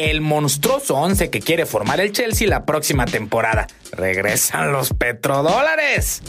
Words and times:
el 0.00 0.22
monstruoso 0.22 0.94
11 0.94 1.28
que 1.28 1.40
quiere 1.40 1.66
formar 1.66 2.00
el 2.00 2.12
Chelsea 2.12 2.48
la 2.48 2.64
próxima 2.64 3.04
temporada. 3.04 3.66
Regresan 3.92 4.72
los 4.72 4.94
petrodólares. 4.94 6.22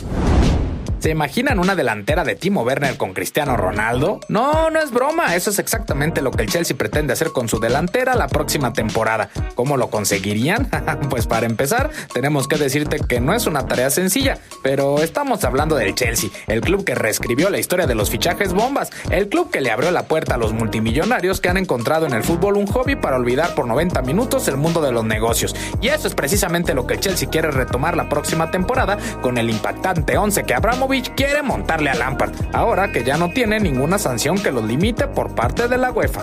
¿Se 1.01 1.09
imaginan 1.09 1.58
una 1.58 1.75
delantera 1.75 2.24
de 2.24 2.35
Timo 2.35 2.61
Werner 2.61 2.95
con 2.95 3.13
Cristiano 3.13 3.58
Ronaldo? 3.58 4.19
No, 4.27 4.69
no 4.69 4.79
es 4.79 4.92
broma, 4.92 5.35
eso 5.35 5.50
es 5.50 5.58
exactamente 5.58 6.22
lo 6.22 6.29
que 6.29 6.43
el 6.43 6.50
Chelsea 6.50 6.77
pretende 6.77 7.11
hacer 7.11 7.31
con 7.31 7.50
su 7.50 7.59
delantera 7.59 8.13
la 8.13 8.27
próxima 8.27 8.71
temporada. 8.71 9.32
¿Cómo 9.55 9.77
lo 9.77 9.89
conseguirían? 9.89 10.69
pues 11.09 11.25
para 11.25 11.47
empezar, 11.47 11.89
tenemos 12.14 12.47
que 12.47 12.57
decirte 12.57 13.00
que 13.00 13.19
no 13.19 13.33
es 13.33 13.47
una 13.47 13.65
tarea 13.65 13.89
sencilla, 13.89 14.37
pero 14.61 15.00
estamos 15.00 15.43
hablando 15.43 15.75
del 15.75 15.95
Chelsea, 15.95 16.29
el 16.45 16.61
club 16.61 16.86
que 16.86 16.93
reescribió 16.93 17.49
la 17.49 17.57
historia 17.57 17.88
de 17.88 17.95
los 17.95 18.11
fichajes 18.11 18.54
bombas, 18.54 18.91
el 19.09 19.27
club 19.27 19.49
que 19.49 19.61
le 19.61 19.71
abrió 19.71 19.89
la 19.89 20.04
puerta 20.04 20.36
a 20.36 20.38
los 20.38 20.54
multimillonarios 20.54 21.41
que 21.41 21.49
han 21.49 21.57
encontrado 21.57 22.05
en 22.05 22.13
el 22.13 22.23
fútbol 22.23 22.57
un 22.57 22.68
hobby 22.68 22.95
para 22.95 23.15
olvidar 23.15 23.55
por 23.55 23.65
90 23.65 24.04
minutos 24.04 24.47
el 24.47 24.57
mundo 24.57 24.83
de 24.83 24.91
los 24.91 25.04
negocios. 25.04 25.55
Y 25.82 25.88
eso 25.88 26.07
es 26.07 26.13
precisamente 26.13 26.75
lo 26.75 26.86
que 26.86 26.93
el 26.93 26.99
Chelsea 26.99 27.27
quiere 27.27 27.49
retomar 27.49 27.97
la 27.97 28.07
próxima 28.07 28.52
temporada 28.52 28.99
con 29.24 29.39
el 29.39 29.49
impactante 29.49 30.15
11 30.15 30.43
que 30.43 30.54
Quiere 31.00 31.41
montarle 31.41 31.89
a 31.89 31.93
Lampard, 31.93 32.34
ahora 32.52 32.91
que 32.91 33.05
ya 33.05 33.16
no 33.16 33.30
tiene 33.30 33.62
ninguna 33.62 33.98
sanción 33.98 34.38
que 34.38 34.52
los 34.52 34.66
limite 34.66 35.08
por 35.08 35.34
parte 35.34 35.70
de 35.70 35.77
la 35.77 35.90
UEFA. 35.90 36.22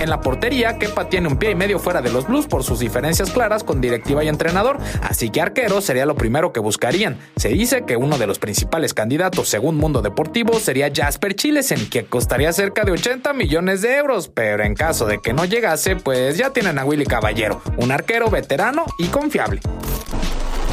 En 0.00 0.08
la 0.08 0.22
portería, 0.22 0.78
Kepa 0.78 1.10
tiene 1.10 1.28
un 1.28 1.36
pie 1.36 1.50
y 1.50 1.54
medio 1.54 1.78
fuera 1.78 2.00
de 2.00 2.10
los 2.10 2.26
Blues 2.26 2.46
por 2.46 2.64
sus 2.64 2.78
diferencias 2.78 3.30
claras 3.30 3.64
con 3.64 3.82
directiva 3.82 4.24
y 4.24 4.28
entrenador, 4.28 4.78
así 5.02 5.28
que 5.28 5.42
arquero 5.42 5.82
sería 5.82 6.06
lo 6.06 6.16
primero 6.16 6.54
que 6.54 6.60
buscarían. 6.60 7.18
Se 7.36 7.50
dice 7.50 7.84
que 7.86 7.96
uno 7.98 8.16
de 8.16 8.26
los 8.26 8.38
principales 8.38 8.94
candidatos, 8.94 9.48
según 9.48 9.76
Mundo 9.76 10.00
Deportivo, 10.00 10.58
sería 10.58 10.90
Jasper 10.94 11.34
Chilesen, 11.34 11.90
que 11.90 12.06
costaría 12.06 12.54
cerca 12.54 12.82
de 12.82 12.92
80 12.92 13.34
millones 13.34 13.82
de 13.82 13.96
euros, 13.96 14.28
pero 14.28 14.64
en 14.64 14.74
caso 14.74 15.04
de 15.04 15.18
que 15.18 15.34
no 15.34 15.44
llegase, 15.44 15.96
pues 15.96 16.38
ya 16.38 16.50
tienen 16.50 16.78
a 16.78 16.84
Willy 16.86 17.04
Caballero, 17.04 17.60
un 17.76 17.90
arquero 17.90 18.30
veterano 18.30 18.86
y 18.98 19.08
confiable. 19.08 19.60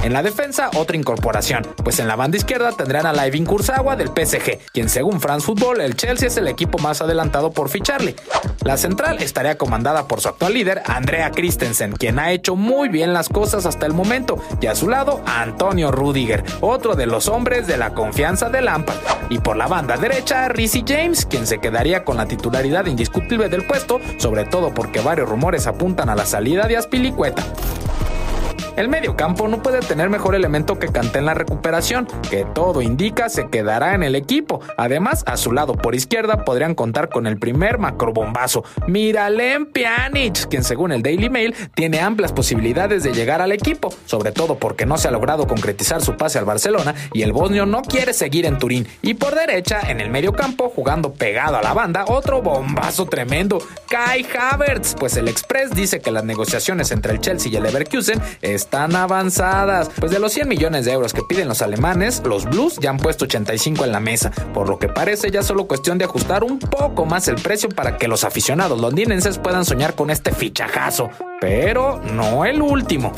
En 0.03 0.11
la 0.11 0.21
defensa, 0.21 0.69
otra 0.75 0.97
incorporación, 0.97 1.65
pues 1.81 1.97
en 1.99 2.09
la 2.09 2.17
banda 2.17 2.35
izquierda 2.35 2.73
tendrán 2.73 3.05
a 3.05 3.13
Laivin 3.13 3.45
Kurzawa 3.45 3.95
del 3.95 4.09
PSG, 4.09 4.59
quien 4.73 4.89
según 4.89 5.21
France 5.21 5.45
Football, 5.45 5.79
el 5.79 5.95
Chelsea 5.95 6.27
es 6.27 6.35
el 6.35 6.49
equipo 6.49 6.77
más 6.77 7.01
adelantado 7.01 7.51
por 7.51 7.69
ficharle. 7.69 8.17
La 8.65 8.75
central 8.75 9.23
estaría 9.23 9.57
comandada 9.57 10.05
por 10.09 10.19
su 10.19 10.27
actual 10.27 10.55
líder, 10.55 10.83
Andrea 10.87 11.31
Christensen, 11.31 11.93
quien 11.93 12.19
ha 12.19 12.33
hecho 12.33 12.57
muy 12.57 12.89
bien 12.89 13.13
las 13.13 13.29
cosas 13.29 13.65
hasta 13.65 13.85
el 13.85 13.93
momento, 13.93 14.43
y 14.59 14.67
a 14.67 14.75
su 14.75 14.89
lado, 14.89 15.21
Antonio 15.25 15.89
Rudiger, 15.89 16.43
otro 16.59 16.95
de 16.95 17.05
los 17.05 17.29
hombres 17.29 17.65
de 17.65 17.77
la 17.77 17.93
confianza 17.93 18.49
de 18.49 18.61
Lampard. 18.61 18.97
Y 19.29 19.39
por 19.39 19.55
la 19.55 19.67
banda 19.67 19.95
derecha, 19.95 20.49
Rizzy 20.49 20.83
James, 20.85 21.25
quien 21.25 21.47
se 21.47 21.59
quedaría 21.59 22.03
con 22.03 22.17
la 22.17 22.25
titularidad 22.25 22.87
indiscutible 22.87 23.47
del 23.47 23.65
puesto, 23.65 24.01
sobre 24.17 24.43
todo 24.43 24.73
porque 24.73 24.99
varios 24.99 25.29
rumores 25.29 25.65
apuntan 25.65 26.09
a 26.09 26.15
la 26.15 26.25
salida 26.25 26.67
de 26.67 26.75
Aspilicueta. 26.75 27.45
El 28.75 28.89
medio 28.89 29.15
campo 29.15 29.47
no 29.47 29.61
puede 29.61 29.81
tener 29.81 30.09
mejor 30.09 30.33
elemento 30.33 30.79
que 30.79 30.87
Kanté 30.87 31.19
en 31.19 31.27
la 31.27 31.35
recuperación, 31.35 32.07
que 32.31 32.43
todo 32.43 32.81
indica 32.81 33.29
se 33.29 33.47
quedará 33.49 33.93
en 33.93 34.01
el 34.01 34.15
equipo. 34.15 34.61
Además, 34.77 35.23
a 35.27 35.37
su 35.37 35.51
lado 35.51 35.75
por 35.75 35.93
izquierda 35.93 36.43
podrían 36.43 36.73
contar 36.73 37.09
con 37.09 37.27
el 37.27 37.37
primer 37.37 37.77
macrobombazo, 37.77 38.63
Miralem 38.87 39.67
Pjanic, 39.67 40.47
quien 40.49 40.63
según 40.63 40.91
el 40.91 41.03
Daily 41.03 41.29
Mail 41.29 41.55
tiene 41.75 41.99
amplias 41.99 42.33
posibilidades 42.33 43.03
de 43.03 43.13
llegar 43.13 43.41
al 43.41 43.51
equipo, 43.51 43.93
sobre 44.05 44.31
todo 44.31 44.57
porque 44.57 44.87
no 44.87 44.97
se 44.97 45.07
ha 45.07 45.11
logrado 45.11 45.45
concretizar 45.45 46.01
su 46.01 46.17
pase 46.17 46.39
al 46.39 46.45
Barcelona 46.45 46.95
y 47.13 47.21
el 47.21 47.31
bosnio 47.31 47.67
no 47.67 47.83
quiere 47.83 48.13
seguir 48.13 48.47
en 48.47 48.57
Turín. 48.57 48.87
Y 49.03 49.13
por 49.13 49.35
derecha, 49.35 49.81
en 49.87 50.01
el 50.01 50.09
medio 50.09 50.33
campo, 50.33 50.71
jugando 50.75 51.13
pegado 51.13 51.57
a 51.57 51.61
la 51.61 51.73
banda, 51.73 52.05
otro 52.07 52.41
bombazo 52.41 53.05
tremendo, 53.05 53.59
Kai 53.87 54.25
Havertz, 54.35 54.95
pues 54.99 55.15
el 55.15 55.27
Express 55.27 55.71
dice 55.75 55.99
que 55.99 56.11
las 56.11 56.23
negociaciones 56.23 56.91
entre 56.91 57.13
el 57.13 57.19
Chelsea 57.19 57.51
y 57.51 57.55
el 57.55 57.63
Leverkusen 57.63 58.19
están 58.63 58.95
avanzadas. 58.95 59.89
Pues 59.99 60.11
de 60.11 60.19
los 60.19 60.31
100 60.33 60.47
millones 60.47 60.85
de 60.85 60.93
euros 60.93 61.13
que 61.13 61.21
piden 61.21 61.47
los 61.47 61.61
alemanes, 61.61 62.21
los 62.25 62.45
Blues 62.45 62.77
ya 62.81 62.89
han 62.89 62.97
puesto 62.97 63.25
85 63.25 63.85
en 63.85 63.91
la 63.91 63.99
mesa, 63.99 64.31
por 64.53 64.69
lo 64.69 64.79
que 64.79 64.87
parece 64.87 65.31
ya 65.31 65.43
solo 65.43 65.67
cuestión 65.67 65.97
de 65.97 66.05
ajustar 66.05 66.43
un 66.43 66.59
poco 66.59 67.05
más 67.05 67.27
el 67.27 67.35
precio 67.35 67.69
para 67.69 67.97
que 67.97 68.07
los 68.07 68.23
aficionados 68.23 68.79
londinenses 68.79 69.37
puedan 69.37 69.65
soñar 69.65 69.95
con 69.95 70.09
este 70.09 70.31
fichajazo. 70.31 71.09
Pero 71.39 71.99
no 72.13 72.45
el 72.45 72.61
último. 72.61 73.11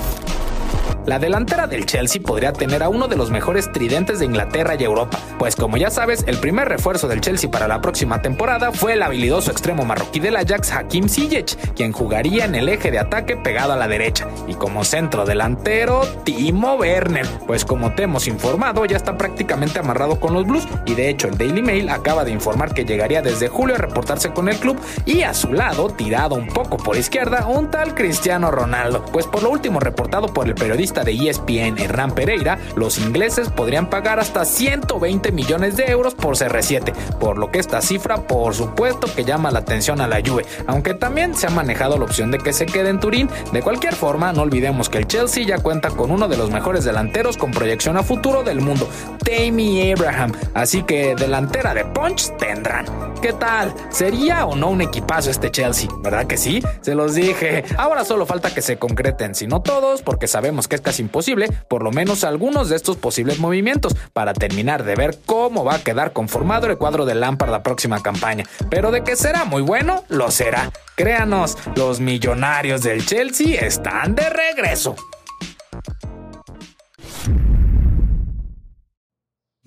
La 1.06 1.20
delantera 1.20 1.68
del 1.68 1.86
Chelsea 1.86 2.20
podría 2.20 2.52
tener 2.52 2.82
a 2.82 2.90
uno 2.90 3.08
de 3.08 3.16
los 3.16 3.30
mejores 3.30 3.72
tridentes 3.72 4.18
de 4.18 4.26
Inglaterra 4.26 4.74
y 4.74 4.84
Europa, 4.84 5.20
pues 5.38 5.56
como 5.56 5.78
ya 5.78 5.92
sabes, 5.92 6.24
el 6.26 6.40
primer 6.40 6.68
refuerzo 6.68 7.08
del 7.08 7.22
Chelsea 7.22 7.52
para 7.52 7.68
la 7.68 7.80
próxima 7.80 8.24
temporada 8.24 8.72
fue 8.72 8.94
el 8.94 9.04
habilidoso 9.04 9.52
extremo 9.52 9.86
marroquí 9.86 10.20
del 10.20 10.36
Ajax 10.36 10.72
Hakim 10.72 11.08
Ziyech, 11.08 11.74
quien 11.76 11.92
jugaría 11.92 12.46
en 12.46 12.56
el 12.56 12.70
eje 12.70 12.90
de 12.90 12.98
ataque 12.98 13.38
pegado 13.38 13.74
a 13.74 13.76
la 13.76 13.88
derecha, 13.88 14.28
y 14.48 14.56
como 14.56 14.84
centro 14.84 15.26
delantero 15.26 16.02
Timo 16.24 16.74
Werner, 16.74 17.28
pues 17.46 17.66
como 17.66 17.94
te 17.94 18.04
hemos 18.04 18.28
informado 18.28 18.84
ya 18.86 18.98
está 18.98 19.16
prácticamente 19.16 19.78
amarrado 19.78 20.20
con 20.20 20.34
los 20.34 20.48
Blues 20.48 20.68
y 20.88 20.96
de 20.96 21.10
hecho 21.10 21.28
el 21.28 21.38
Daily 21.38 21.62
Mail 21.62 21.90
acaba 21.90 22.26
de 22.26 22.32
informar 22.32 22.74
que 22.74 22.84
llegaría 22.84 23.22
desde 23.22 23.48
julio 23.48 23.76
a 23.76 23.78
reportarse 23.80 24.34
con 24.34 24.50
el 24.50 24.58
club 24.58 24.80
y 25.06 25.22
a 25.22 25.36
su 25.36 25.54
lado, 25.54 25.92
tirado 25.92 26.34
un 26.34 26.48
poco 26.48 26.78
por 26.78 26.98
izquierda, 26.98 27.46
un 27.46 27.70
tal 27.70 27.94
Cristiano 27.94 28.50
Ronaldo, 28.50 29.06
pues 29.06 29.28
por 29.28 29.44
lo 29.44 29.52
último 29.52 29.80
reportado 29.80 30.34
por 30.34 30.48
el 30.48 30.56
de 31.04 31.30
ESPN, 31.30 31.80
Hernán 31.80 32.12
Pereira, 32.12 32.58
los 32.76 32.98
ingleses 32.98 33.50
podrían 33.50 33.90
pagar 33.90 34.20
hasta 34.20 34.46
120 34.46 35.32
millones 35.32 35.76
de 35.76 35.86
euros 35.86 36.16
por 36.16 36.36
CR7, 36.36 36.94
por 37.20 37.38
lo 37.38 37.52
que 37.52 37.60
esta 37.60 37.82
cifra 37.82 38.28
por 38.28 38.54
supuesto 38.54 39.08
que 39.14 39.26
llama 39.26 39.52
la 39.52 39.60
atención 39.60 40.02
a 40.02 40.08
la 40.08 40.22
Juve, 40.26 40.46
aunque 40.68 40.94
también 40.94 41.36
se 41.36 41.48
ha 41.48 41.50
manejado 41.50 41.98
la 41.98 42.06
opción 42.06 42.32
de 42.32 42.38
que 42.38 42.54
se 42.54 42.66
quede 42.66 42.90
en 42.90 43.00
Turín. 43.00 43.30
De 43.52 43.62
cualquier 43.62 43.96
forma, 43.96 44.32
no 44.34 44.44
olvidemos 44.44 44.90
que 44.90 45.00
el 45.00 45.08
Chelsea 45.08 45.46
ya 45.46 45.60
cuenta 45.60 45.90
con 45.90 46.12
uno 46.12 46.28
de 46.28 46.38
los 46.38 46.52
mejores 46.52 46.84
delanteros 46.86 47.38
con 47.38 47.52
proyección 47.52 47.98
a 47.98 48.04
futuro 48.04 48.44
del 48.44 48.62
mundo, 48.62 48.88
Tammy 49.24 49.92
Abraham, 49.92 50.32
así 50.54 50.84
que 50.84 51.16
delantera 51.16 51.74
de 51.74 51.86
punch 51.86 52.36
tendrán. 52.38 52.86
¿Qué 53.22 53.34
tal? 53.34 53.74
¿Sería 53.90 54.46
o 54.46 54.56
no 54.56 54.70
un 54.70 54.82
equipazo 54.82 55.32
este 55.32 55.50
Chelsea? 55.50 55.90
¿Verdad 56.04 56.28
que 56.28 56.38
sí? 56.38 56.62
Se 56.82 56.94
los 56.94 57.16
dije. 57.16 57.64
Ahora 57.78 58.06
solo 58.06 58.26
falta 58.26 58.54
que 58.54 58.62
se 58.62 58.78
concreten, 58.78 59.34
si 59.34 59.48
no 59.48 59.62
todos, 59.62 60.04
porque 60.04 60.28
sabemos 60.28 60.68
que 60.68 60.76
es 60.76 60.82
casi 60.86 61.02
imposible, 61.02 61.50
por 61.68 61.84
lo 61.84 61.92
menos 61.92 62.24
algunos 62.24 62.70
de 62.70 62.78
estos 62.78 62.96
posibles 62.96 63.40
movimientos, 63.40 63.96
para 64.14 64.34
terminar 64.34 64.86
de 64.86 64.96
ver 64.96 65.20
cómo 65.26 65.66
va 65.66 65.76
a 65.76 65.84
quedar 65.84 66.14
conformado 66.14 66.68
el 66.68 66.78
cuadro 66.78 67.06
de 67.06 67.16
Lampard 67.16 67.52
la 67.52 67.64
próxima 67.64 68.02
campaña. 68.02 68.46
Pero 68.70 68.92
de 68.92 69.04
que 69.04 69.16
será 69.16 69.44
muy 69.44 69.64
bueno, 69.64 70.06
lo 70.08 70.32
será. 70.32 70.72
Créanos, 70.96 71.58
los 71.76 72.00
millonarios 72.00 72.84
del 72.84 73.06
Chelsea 73.06 73.60
están 73.60 74.16
de 74.16 74.30
regreso. 74.30 74.96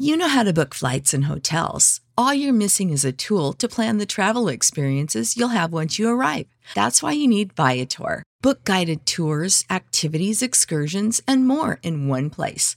You 0.01 0.17
know 0.17 0.28
how 0.28 0.45
to 0.45 0.53
book 0.53 0.75
flights 0.75 1.12
and 1.12 1.25
hotels. 1.25 2.01
All 2.17 2.33
you're 2.33 2.53
missing 2.53 2.91
is 2.91 3.05
a 3.05 3.12
tool 3.12 3.53
to 3.55 3.69
plan 3.69 3.99
the 3.99 4.07
travel 4.07 4.49
experiences 4.49 5.37
you'll 5.37 5.49
have 5.49 5.73
once 5.73 5.99
you 5.99 6.09
arrive. 6.09 6.47
That's 6.75 7.03
why 7.03 7.12
you 7.12 7.27
need 7.27 7.53
Viator. 7.55 8.23
Book 8.41 8.62
guided 8.62 9.04
tours, 9.04 9.65
activities, 9.69 10.43
excursions, 10.43 11.21
and 11.26 11.49
more 11.49 11.81
in 11.82 12.06
one 12.06 12.31
place 12.31 12.76